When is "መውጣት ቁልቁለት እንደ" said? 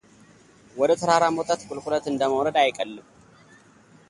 1.35-2.21